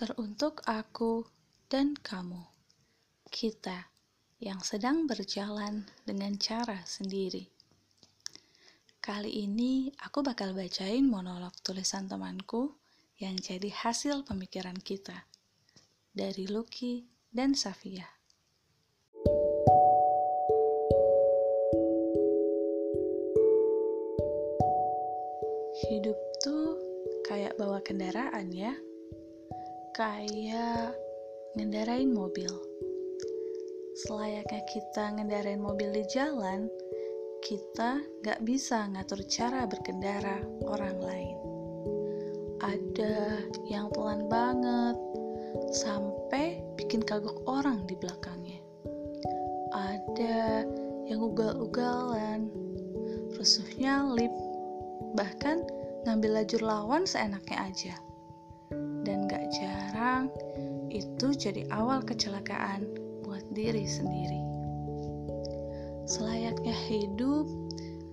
[0.00, 1.28] Teruntuk aku
[1.68, 2.40] dan kamu,
[3.28, 3.92] kita
[4.40, 7.44] yang sedang berjalan dengan cara sendiri.
[8.96, 12.80] Kali ini aku bakal bacain monolog tulisan temanku
[13.20, 15.28] yang jadi hasil pemikiran kita
[16.16, 18.08] dari Lucky dan Safia.
[25.84, 26.80] Hidup tuh
[27.28, 28.72] kayak bawa kendaraan ya
[30.00, 30.96] kayak
[31.60, 32.48] ngendarain mobil.
[34.00, 36.72] Selayaknya kita ngendarain mobil di jalan,
[37.44, 41.36] kita gak bisa ngatur cara berkendara orang lain.
[42.64, 44.96] Ada yang pelan banget,
[45.68, 48.64] sampai bikin kagok orang di belakangnya.
[49.76, 50.64] Ada
[51.12, 52.48] yang ugal-ugalan,
[53.36, 54.32] rusuhnya lip,
[55.12, 55.60] bahkan
[56.08, 58.00] ngambil lajur lawan seenaknya aja
[59.50, 60.30] jarang
[60.90, 62.86] itu jadi awal kecelakaan
[63.22, 64.40] buat diri sendiri.
[66.10, 67.46] Selayaknya hidup,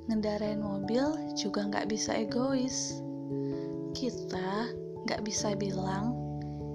[0.05, 3.01] ngendarain mobil juga gak bisa egois.
[3.97, 4.69] Kita
[5.09, 6.13] gak bisa bilang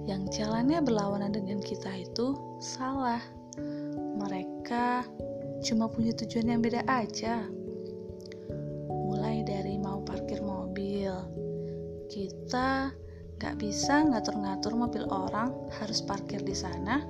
[0.03, 3.23] yang jalannya berlawanan dengan kita itu salah.
[4.19, 5.07] Mereka
[5.63, 7.47] cuma punya tujuan yang beda aja.
[8.91, 11.11] Mulai dari mau parkir mobil,
[12.11, 12.91] kita
[13.43, 15.51] Gak bisa ngatur-ngatur mobil orang
[15.83, 17.03] harus parkir di sana,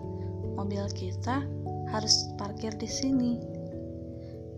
[0.57, 1.45] mobil kita
[1.93, 3.37] harus parkir di sini.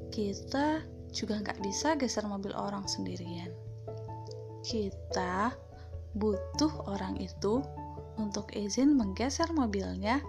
[0.08, 0.80] Kita
[1.12, 3.52] juga gak bisa geser mobil orang sendirian.
[4.64, 5.52] Kita
[6.16, 7.60] butuh orang itu
[8.16, 10.24] untuk izin menggeser mobilnya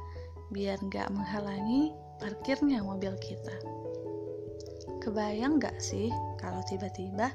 [0.50, 3.54] biar gak menghalangi parkirnya mobil kita.
[4.98, 6.10] Kebayang gak sih
[6.42, 7.30] kalau tiba-tiba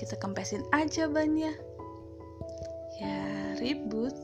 [0.00, 1.73] kita kempesin aja bannya?
[2.98, 4.14] Ya, ribut.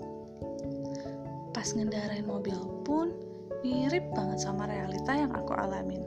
[1.50, 3.10] Pas ngendarain mobil pun
[3.66, 6.06] mirip banget sama realita yang aku alamin.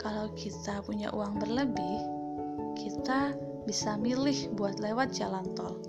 [0.00, 1.98] Kalau kita punya uang berlebih,
[2.76, 3.36] kita
[3.68, 5.80] bisa milih buat lewat jalan tol.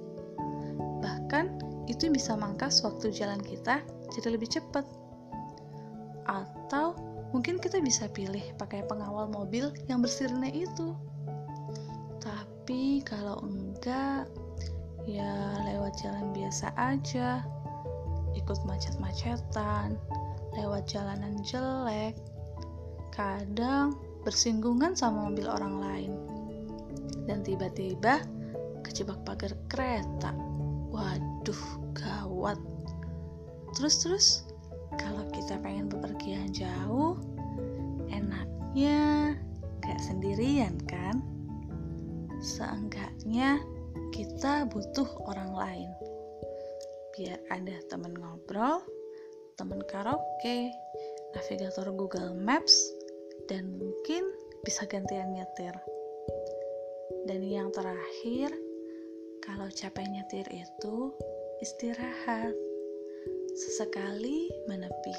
[1.00, 1.46] Bahkan
[1.88, 4.84] itu bisa mangkas waktu jalan kita jadi lebih cepat.
[6.28, 6.96] Atau
[7.32, 10.96] mungkin kita bisa pilih pakai pengawal mobil yang bersirine itu.
[12.20, 14.28] Tapi kalau enggak,
[15.06, 17.42] ya lewat jalan biasa aja.
[18.38, 20.00] Ikut macet-macetan
[20.56, 22.16] lewat jalanan jelek.
[23.12, 26.12] Kadang bersinggungan sama mobil orang lain.
[27.28, 28.24] Dan tiba-tiba
[28.86, 30.32] kejebak pagar kereta.
[30.92, 31.64] Waduh
[31.96, 32.60] gawat.
[33.76, 34.48] Terus-terus
[35.00, 37.16] kalau kita pengen bepergian jauh
[38.12, 39.34] enaknya
[39.80, 41.24] gak sendirian kan?
[42.44, 43.62] Seenggaknya
[44.42, 45.94] kita butuh orang lain.
[47.14, 48.82] Biar ada teman ngobrol,
[49.54, 50.74] teman karaoke,
[51.38, 52.74] navigator Google Maps,
[53.46, 54.26] dan mungkin
[54.66, 55.78] bisa gantian nyetir.
[57.30, 58.50] Dan yang terakhir,
[59.46, 61.14] kalau capek nyetir itu
[61.62, 62.58] istirahat.
[63.54, 65.18] Sesekali menepi.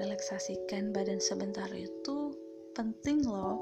[0.00, 2.32] Relaksasikan badan sebentar itu
[2.72, 3.60] penting loh.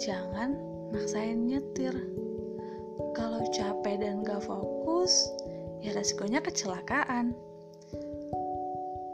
[0.00, 0.56] Jangan
[0.88, 2.23] maksain nyetir
[3.14, 5.12] kalau capek dan gak fokus,
[5.82, 7.34] ya resikonya kecelakaan.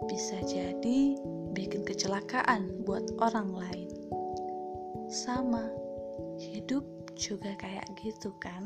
[0.08, 1.18] Bisa jadi
[1.54, 3.90] bikin kecelakaan buat orang lain.
[5.10, 5.66] Sama,
[6.38, 6.86] hidup
[7.18, 8.62] juga kayak gitu kan?